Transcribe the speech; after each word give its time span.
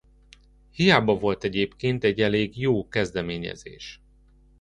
Hiába 0.71 1.15
volt 1.15 1.43
egyébként 1.43 2.03
egy 2.03 2.21
elég 2.21 2.57
jó 2.57 2.87
kezdeményezés. 2.87 4.01